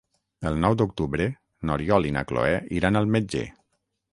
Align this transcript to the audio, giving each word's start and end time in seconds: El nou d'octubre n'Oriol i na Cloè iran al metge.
El 0.51 0.55
nou 0.61 0.77
d'octubre 0.81 1.27
n'Oriol 1.71 2.09
i 2.11 2.15
na 2.17 2.25
Cloè 2.33 2.57
iran 2.81 2.99
al 3.03 3.11
metge. 3.17 3.45